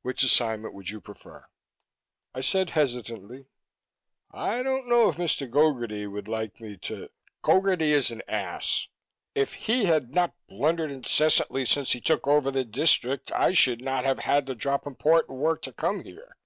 [0.00, 1.44] Which assignment would you prefer?"
[2.32, 3.48] I said hesitantly,
[4.30, 5.46] "I don't know if Mr.
[5.46, 7.10] Gogarty would like me to"
[7.44, 8.88] "Gogarty is an ass!
[9.34, 14.04] If he had not blundered incessantly since he took over the district, I should not
[14.06, 16.38] have had to drop important work to come here."